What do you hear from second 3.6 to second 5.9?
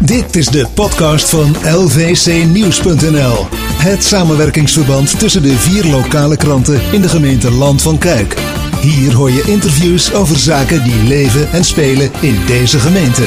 Het samenwerkingsverband tussen de vier